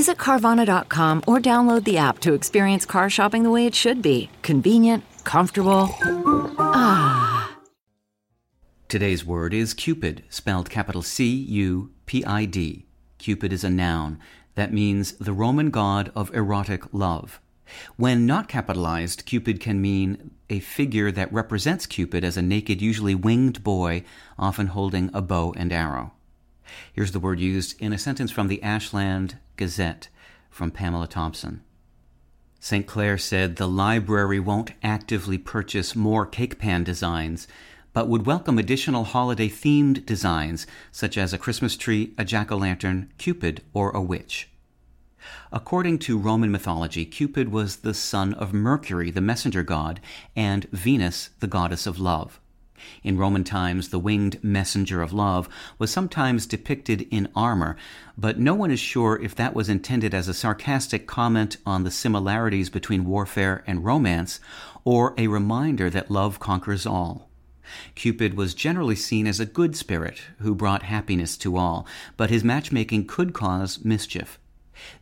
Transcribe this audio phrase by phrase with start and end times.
[0.00, 4.30] Visit Carvana.com or download the app to experience car shopping the way it should be
[4.40, 5.90] convenient, comfortable.
[6.58, 7.54] Ah.
[8.88, 12.86] Today's word is Cupid, spelled capital C U P I D.
[13.18, 14.18] Cupid is a noun.
[14.54, 17.38] That means the Roman god of erotic love.
[17.96, 23.14] When not capitalized, Cupid can mean a figure that represents Cupid as a naked, usually
[23.14, 24.04] winged boy,
[24.38, 26.14] often holding a bow and arrow.
[26.92, 30.08] Here's the word used in a sentence from the Ashland Gazette
[30.50, 31.62] from Pamela Thompson.
[32.58, 32.86] St.
[32.86, 37.48] Clair said the library won't actively purchase more cake pan designs,
[37.92, 42.56] but would welcome additional holiday themed designs such as a Christmas tree, a jack o'
[42.56, 44.48] lantern, Cupid, or a witch.
[45.52, 50.00] According to Roman mythology, Cupid was the son of Mercury, the messenger god,
[50.36, 52.39] and Venus, the goddess of love.
[53.02, 57.76] In Roman times, the winged messenger of love was sometimes depicted in armor,
[58.16, 61.90] but no one is sure if that was intended as a sarcastic comment on the
[61.90, 64.40] similarities between warfare and romance,
[64.84, 67.30] or a reminder that love conquers all.
[67.94, 71.86] Cupid was generally seen as a good spirit who brought happiness to all,
[72.16, 74.38] but his matchmaking could cause mischief.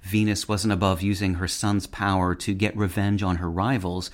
[0.03, 4.11] Venus wasn't above using her son's power to get revenge on her rivals,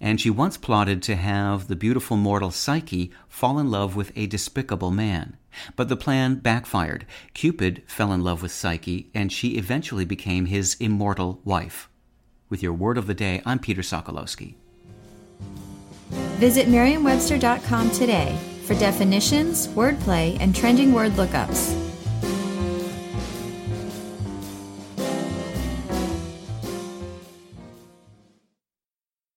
[0.00, 4.26] and she once plotted to have the beautiful mortal Psyche fall in love with a
[4.26, 5.36] despicable man.
[5.76, 7.06] But the plan backfired.
[7.32, 11.88] Cupid fell in love with Psyche, and she eventually became his immortal wife.
[12.48, 14.54] With your word of the day, I'm Peter Sokolowski.
[16.10, 21.83] Visit Merriam-Webster.com today for definitions, wordplay, and trending word lookups.